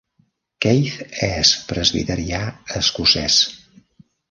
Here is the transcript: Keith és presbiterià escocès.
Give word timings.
Keith 0.65 1.19
és 1.27 1.51
presbiterià 1.73 2.41
escocès. 2.83 3.39